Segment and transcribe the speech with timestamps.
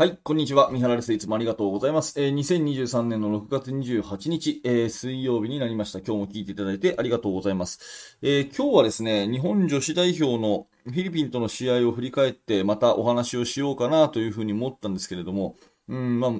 [0.00, 0.70] はい、こんにちは。
[0.70, 1.12] 三原です。
[1.12, 2.22] いつもありがとうございます。
[2.22, 5.98] えー、2023年の6月28日、えー、水曜日になりました。
[5.98, 8.16] 今日も聞いていただいてありがとうございます。
[8.22, 15.56] えー、今日はですね、日本女子代表のフィリピンとの試合を振り返って、またお話をしようかなというふうに思ったんですけれども、
[15.88, 16.32] うん、まあ、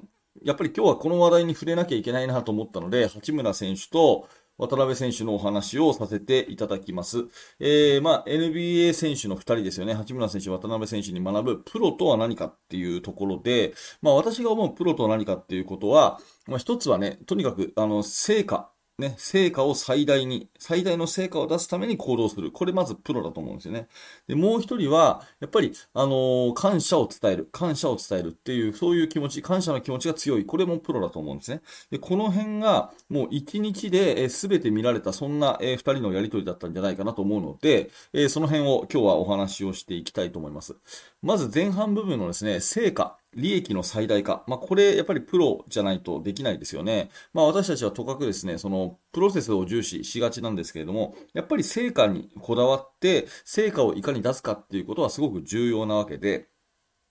[0.44, 4.28] やっぱり今日はこの話題に触れなきゃいけないなと思ったので、八村選手と、
[4.58, 7.26] 渡辺選手のお話をさせていただきます。
[7.60, 9.94] えー、まあ、NBA 選手の2人ですよね。
[9.94, 22.50] 八村選手、渡辺選手に学ぶプロとは何かっていうところで、まあ、私が思うプロとは何かっていうことは、まあ、一つはね、とにかく、あの、成果、ね、成果を最大に、最大の成果を出すために行動する。
[22.50, 23.86] これまずプロだと思うんですよね。
[24.26, 27.48] で、もう一人は、やっぱり、あのー、感謝を伝える。
[27.52, 30.44] 感謝を伝えるっていう、そういう気持ち、感謝の気持ちが強い。
[30.44, 31.62] これもプロだと思うんですね。
[31.92, 40.74] で、この辺が、もう一日で、えー、全て見られた、そんな、えー、二人のやりとりだったんじゃないかなと思うので、えー、その辺を今日はお話をしていきたいと思います。
[41.22, 43.16] まず前半部分のですね、成果。
[43.36, 44.44] 利益の最大化。
[44.46, 47.10] まあ、これ、やっぱりプロじゃないとできないですよね。
[47.32, 56.48] まあ、私たちはとかくですね、その、プロセスを重視しがちなんですけれども、やっぱり成果にこだわって、成果をいかに出すかっていうことはすごく重要なわけで、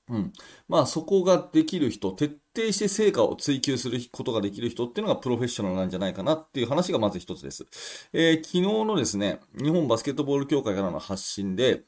[0.09, 0.33] うん。
[0.69, 7.65] まあ、そこができる人、徹底して成果を追求することができる人っていうのがプロフェッショナルなんじゃないかなっていう話がまず一つです。
[8.13, 11.83] えー、昨日のですね、日本バスケットボール協会からの発信で、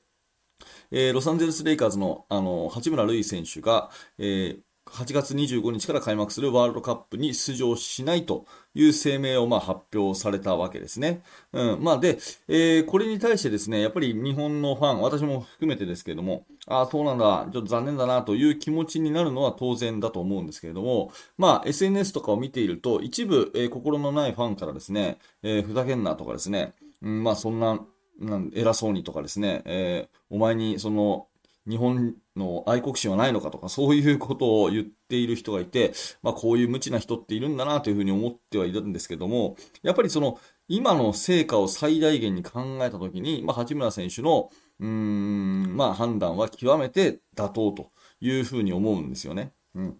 [0.92, 11.22] えー、ロサンゼルス・レイカーズの、あの、八村塁選手が、えー、8月25日から開幕するワールドカップに出場しないという声明をま発表されたわけですね。
[11.54, 11.84] うん。
[11.84, 27.80] まあで、えー、これに対してですね、やっぱり日本のファン、私も含めてですけれども、ああ、そうなんだ、ちょっと残念だなという気持ちになるのは当然だと思うんですけれども、まあ SNS とかを見ていると、一部、えー、心のないファンからですね、えー、ふざけんなとかですね、うん、まあそんな、
[28.20, 31.28] なん偉そうにとかですね、えー、お前にその
[31.70, 44.49] 日本の愛国心はないのかとか、そういうことを言っている人がいて、まあこういう無知な人っているんだなというふうに思ってはいるんですけども、やっぱりその、今の成果を最大限に考えたときに、まあ八村選手の、
[44.80, 49.54] うーん、まあ判断は極めて妥当というふうに思うんですよね。
[49.76, 49.98] うん。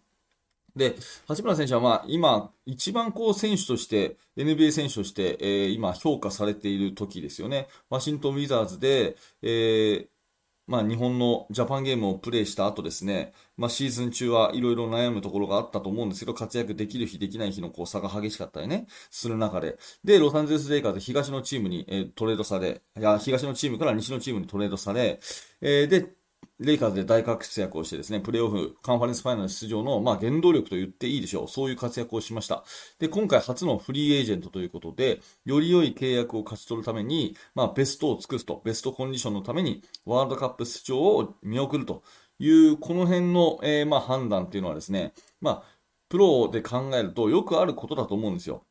[0.80, 0.96] で、
[1.28, 7.68] 八村選手はまあ今、一番こう選手として、NBA 選手として、えー、今評価されている時ですよね。
[7.90, 10.08] ワシントンウィザーズで、えー、
[10.70, 25.20] まあ、日本のジャパンゲームをプレイした後ですね、まあ、シーズン中はいろいろ悩むところがあったと思うんですけど、活躍できる日、できない日のこう差が激しかったりね、する中で、で、ロサンゼルス・レイカーズ東のチームに、え、トレードされ、いや、東のチームから西のチームにトレードされ、
[25.62, 26.14] えー、で、
[26.60, 31.48] レイカーズで大活躍をしてですね、プレーオフ、カンファレンスファイナル出場の、まあ、原動力と言っていいでしょう。
[31.48, 32.66] そういう活躍をしました。
[33.00, 42.04] で、今回初のフリーエージェントということで、より良い契約を勝ち取るために、まあ、ベストを尽くすと、ベストコンディションのために、ワールドカップ出場を見送ると
[42.40, 45.80] いう、この辺の、えー、まあ、判断っていうのはですね、まあ、
[46.10, 48.66] プロで考えるとよくあることだと思うんですよ。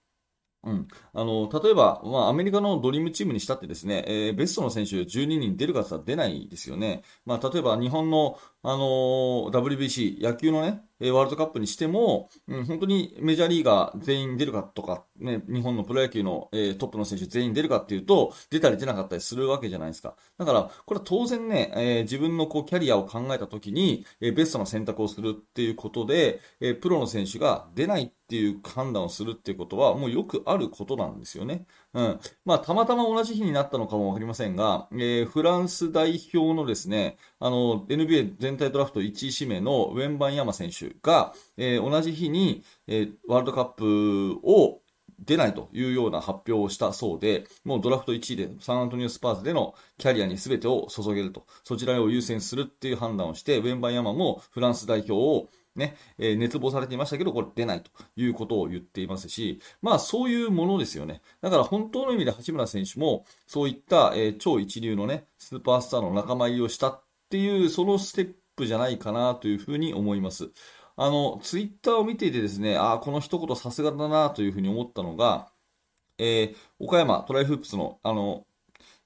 [0.64, 0.88] うん。
[1.14, 7.02] あの、例えば、まあ、アメリカのドリームチームにしたってですね、えー、ベストの選手12人出るかって出ないですよね。
[7.24, 20.16] まあ、例えば日本の、あのー、WBC、野球のね、ワールドカップにしても、うん、本当にメジャーリーガー全員出るかとか、ね、日本のプロ野球の、え、トップの選手全員出るかっていうと、出たり出なかったりするわけじゃないですか。
[20.38, 31.66] だから、これは当然ね、え、自分のこうキャリアを考えたときに、え、ベストな選択をするっていうことで、え、プロの選手が出ないっていう判断をするっていうことは、もうよくあることなんですよね。
[31.94, 32.20] うん。
[32.44, 44.80] まあ、たまたま同じ日になったのかもわかりませんが、えー、フランス代表のですね、あの、NBA 全体ドラフト1位指名のウェンバンヤマ選手が、えー、同じ日に、えー、ワールドカップを
[45.18, 61.22] 出ないというような発表をしたそうで、もうドラフト1位でサンアントニオスパーズでのキャリアに全てを注げると、そちらを優先するっていう判断をして、ウェンバンヤマもフランス代表をね、えー、熱望されていましたけど、これ出ないということを言っていますし、まあそういうものですよね。
[61.40, 70.50] だから本当の意味で八村選手も、そういった、えー、超一流のね、スーパースターの仲間入りをしたっていう、そのステップじゃないかなというふうに思います。
[70.96, 75.48] あの、ツイッターを見ていてですね、ああ、この一言さすがだなというふうに思ったのが、
[76.18, 78.44] えー、岡山トライフープスの、あの、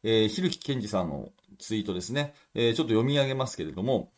[0.02, 4.10] えー、ひるきけんじさんのツイートですね、えー、ちょっと読み上げますけれども、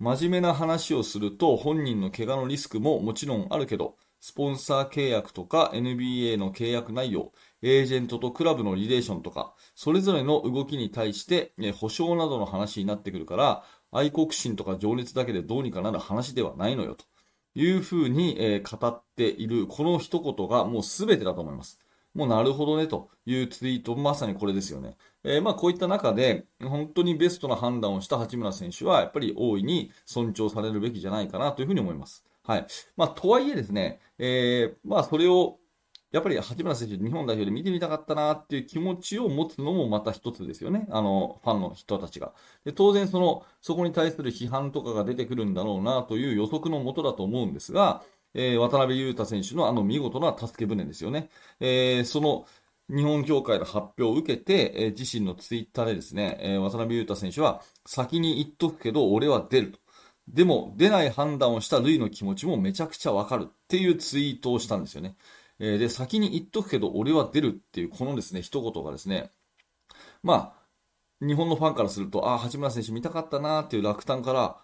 [0.00, 13.62] 真面目な話をすると本人の怪我のリスクももちろんあるけど、スポンサー契約とか NBA の契約内容、エージェントとクラブのリレーションとか、それぞれの動きに対して、ね、保証などの話になってくるから、
[13.92, 17.04] 愛国心とか情熱だけでどうにかなる話ではないのよ、と
[17.54, 21.78] いうふうに、えー、語っている、この一言がもう全てだと思います。
[22.14, 24.96] もうなるほどねというツイート、まさにこれですよね。
[25.24, 32.24] えー、まあこういった中で、本当にベストな判断をした八村選手は、やっぱり大いに尊重されるべきじゃないかなというふうに思います。
[32.42, 32.66] はい。
[32.96, 35.60] まあ、とはいえですね、えー、まあそれを
[36.12, 40.88] やっぱり八村選手、日本代表で見てみたかったなっていう気持ちを持つのもまた一つですよね。
[40.90, 42.32] あの、ファンの人たちが。
[42.64, 48.02] で当然、その、そこに対する批判とかが出てくるんだろうなという予測のもとだと思うんですが、
[48.34, 51.30] えー、渡辺裕太選手のあの見事な助け舟ですよね。
[51.60, 52.46] えー、その、
[52.88, 59.78] 日本協会の発表を受けて、えー、自身のツイッターでですね、え、渡辺裕太選手は、先に言っとくけど、俺は出ると。
[60.28, 65.16] でも、出ない判断をしたルイの気持ちもめちゃくちゃわかるっていうツイートをしたんですよね。
[65.60, 69.30] え、で、先に言っとくけど、俺は出るっていう、このですね、一言がですね、
[70.22, 74.56] まあ、日本のファンからすると、ああ、八村選手見たかったなーっていう落胆から、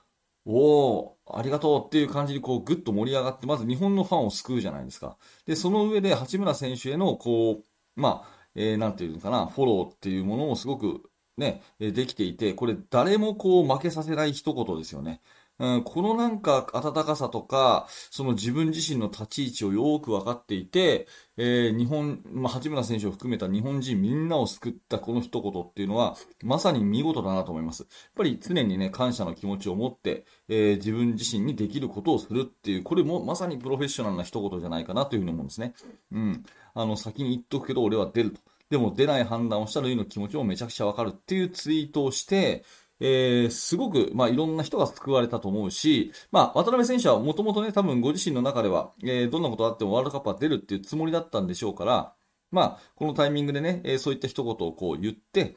[0.46, 0.58] お
[0.98, 5.18] お、ありがとうっていう感じにこうぐっと盛り上がって、まず日本のファンを救うじゃないですか。
[5.44, 15.20] で、その上で八村選手へのこう、まあ、えー、なんていうのかな、フォローっていうものをすごくね、できていて、これ誰もこう負けさせない一言ですよね。
[15.58, 21.06] うん、このなんか温かさとか、その自分自身の立ち位置をよく分かっていて、
[21.38, 27.82] えー、日本、まあ、八村選手を含めた日本人みんなを救ったこの一言っていうのは、まさに見事だなと思います。
[27.82, 35.74] やっぱり常にね、感謝の気持ちを持って、えー、自分自身にできることをするっていう、これもまさにプロフェッショナルな一言じゃないかなというふうに思うんですね。
[36.12, 36.44] うん。
[36.74, 38.40] あの、先に言っとくけど俺は出ると。
[38.68, 42.64] でも出ない判断をしたらいいの気持ちもめちゃくちゃわかるっていうツイートをして、
[43.00, 52.14] えー、すごく、まあ、いろんな人が救われたと思うし、まあ、渡辺選手はもともとね、多分ご自身の中では、えー、どんなことあってもワールドカップは出るっていうつもりだったんでしょうから、
[52.50, 55.56] まあ、このタイミングでね、えー、そういった一言をこう言って、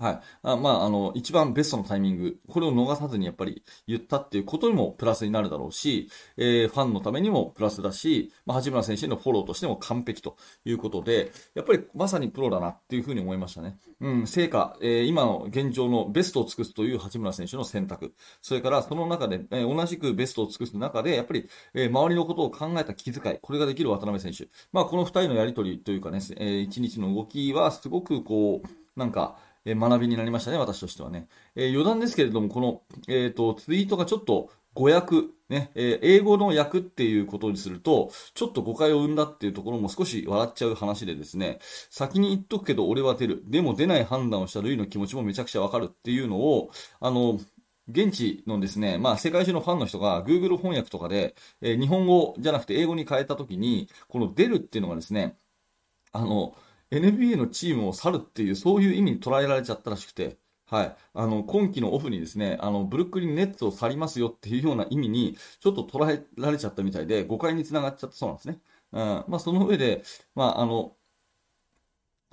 [0.00, 0.20] はい。
[0.42, 6.08] あまあ、あの、一番ベストのタイミング、これを逃さずにやっぱり言ったっていうことにもプラスになるだろうし、
[6.38, 13.76] えー、ファンのためにもプラスだし、まあ、八村選手のフォローとしても完璧ということで、やっぱりまさにプロだなっていうふうに思いましたね。
[14.00, 18.14] うん、成果、えー、今の現状のベストを尽くすという八村選手の選択。
[18.40, 24.48] それからその中で、えー、同じくベストを尽くす中で、やっぱり、えー、周りのことを考えた気遣い、これができる渡辺選手。
[24.72, 29.36] まあ、この二人のやりとりというかね、えー、一日の動きはすごくこう、なんか、
[29.70, 31.28] え学びになりましたね、私としてはね。
[31.54, 41.58] え、余談ですけれども、この、えっ、と、ツイートがちょっと語訳、ね、え、英語の訳っていうことにすると、ちょっと誤解を生んだっていうところも少し笑っちゃう話でですね、
[41.90, 43.42] 先に言っとくけど俺は出る。
[43.46, 46.70] でも出ない判断をしたルイの気持ちもめちゃくちゃわかるっていうのを、
[47.00, 47.40] あの、
[47.88, 55.36] 現地のですね、まあ世界中のファンの人が Google 翻訳とかで、えー、日本語じゃなくて英語に変えたときに、この出るっていうのがですね、
[56.12, 56.54] あの、
[56.90, 60.96] NBA のチームを去るっていう、そういう意味に捉えられちゃったらしくて、はい。
[61.14, 68.60] あの、今季のオフにですね、あの、ブルックリンネッツを去りますよっていうような意味に、ちょっと捉えられちゃったみたいで、誤解につながっちゃったそうなんですね。
[68.92, 69.00] うん。
[69.28, 70.04] まあ、その上で、
[70.34, 70.96] まあ、あの、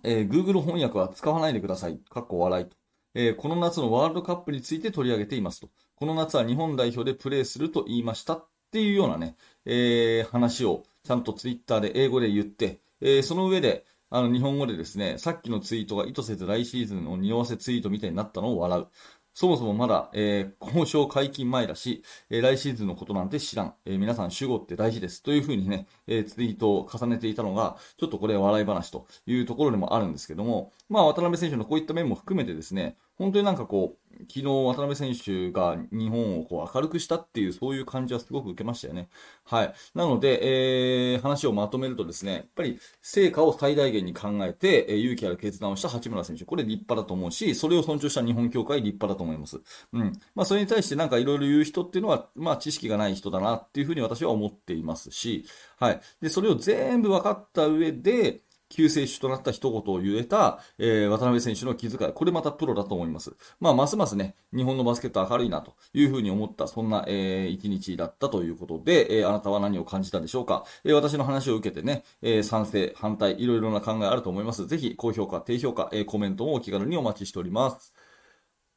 [0.03, 1.99] えー、Google 翻訳は使わないでください。
[2.09, 2.75] かっこ笑いと。
[3.15, 5.69] えー、この夏のワールドカップについて取り上げていますと。
[5.95, 18.87] この夏は日本代表でプレーすると言いましたっていうようなね、えー、話をちゃんとツイッターで英語で言って、えー、その上で、あの、日本語でですね、さっきのツイートが意図せず来シーズンを匂わせツイートみたいになったのを笑う。
[19.33, 23.75] そもそもまだ、えー、交渉解禁前だし、えー、来シーズンのことなんて知らん。
[23.85, 25.21] えー、皆さん主語って大事です。
[25.21, 39.09] というふうにね、えツイートを重ねていたのが、ちょっとこれ笑い話というところでもあるんですけども、まあ渡辺選手のこういった面も含めてですね、本当になんかこう、昨日渡辺選手が日本をこう明るくしたっていう、そういう感じはすごく受けましたよね。
[39.43, 39.73] はい。
[39.93, 49.59] なので、えー、話をまとめるとですね、やっぱり成果を最大限に考えて、えー、勇気ある決断をした八村選手、これ立派だと思うし、それを尊重した日本協会立派だと思います。
[49.93, 50.13] うん。
[50.35, 55.45] まあ、それに対してなんかいろいろ言う人っていうのは、まあ、知識がない人だなっていうふうに私は思っていますし、
[55.79, 56.01] はい。
[56.21, 62.13] で、それを全部分かった上で、救世主となった一言を言えた、えー、渡辺選手の気遣い。
[62.13, 63.35] これまたプロだと思います。
[63.59, 70.65] まあ、ますますね、日本のバスケット明るいなというふうに思った、そんな、えー、一日だったということで、えー、あなたは何を感じたでしょうか。
[70.83, 74.67] えー、私の話を受けてね、えー、賛成、反対、いろいろな考えあると思います。
[74.67, 77.93] ぜひ、高評価、低評価、えー、コメントもお気軽にお待ちしております。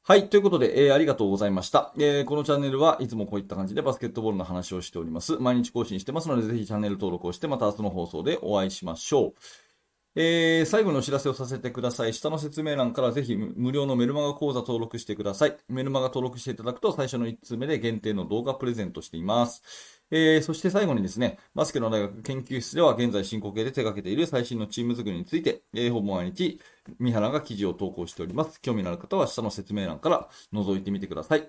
[0.02, 0.28] はい。
[0.30, 1.92] ということで、えー、ありがとうございました。
[1.99, 5.37] えー、このチャンネルはいつもこういった感じでバスケットボールの話をしております。
[5.37, 9.70] 毎日更新してますので、ぜひチャンネル登録をして、また明日の放送でお会いしましょう。
[10.17, 12.12] えー、最後のお知らせをさせてください。
[12.14, 15.57] 下の説明欄からぜひ無料のメルマガ講座登録してください。
[15.69, 19.62] メルマガ登録していただくと最初の1通目で限定の動画プレゼントしています。
[20.11, 26.61] えー、そして最後にですね、バスケの大学研究室では現在進行形で手掛けている最新のチーム作りについて、えー、ほぼ毎日、
[26.99, 28.61] 三原が記事を投稿しております。
[28.61, 31.49] 興味のある方は下の説明欄から覗いてみてください。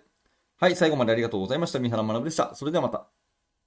[0.57, 1.79] はい、最後までありがとうございました。
[1.79, 2.53] 三原学でした。
[2.53, 3.20] それではまた。